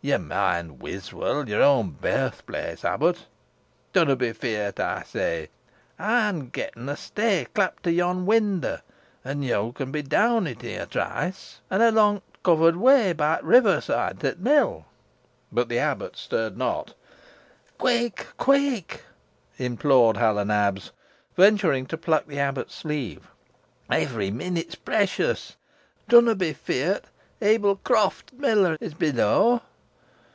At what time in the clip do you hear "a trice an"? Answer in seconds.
10.84-11.82